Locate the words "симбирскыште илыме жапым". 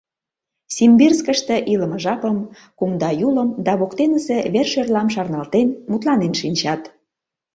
0.75-2.37